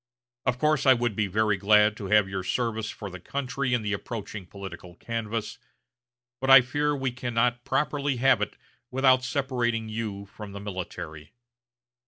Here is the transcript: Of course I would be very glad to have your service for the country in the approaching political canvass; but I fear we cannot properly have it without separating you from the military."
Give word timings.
Of 0.47 0.57
course 0.57 0.87
I 0.87 0.95
would 0.95 1.15
be 1.15 1.27
very 1.27 1.57
glad 1.57 1.95
to 1.97 2.07
have 2.07 2.27
your 2.27 2.41
service 2.43 2.89
for 2.89 3.11
the 3.11 3.19
country 3.19 3.75
in 3.75 3.83
the 3.83 3.93
approaching 3.93 4.47
political 4.47 4.95
canvass; 4.95 5.59
but 6.39 6.49
I 6.49 6.61
fear 6.61 6.95
we 6.95 7.11
cannot 7.11 7.63
properly 7.65 8.15
have 8.15 8.41
it 8.41 8.57
without 8.89 9.23
separating 9.23 9.89
you 9.89 10.25
from 10.25 10.53
the 10.53 10.59
military." 10.59 11.33